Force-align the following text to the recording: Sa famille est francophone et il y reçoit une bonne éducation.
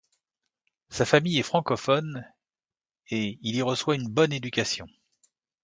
Sa 0.89 1.05
famille 1.05 1.37
est 1.37 1.43
francophone 1.43 2.25
et 3.11 3.37
il 3.43 3.55
y 3.55 3.61
reçoit 3.61 3.93
une 3.93 4.07
bonne 4.09 4.33
éducation. 4.33 4.87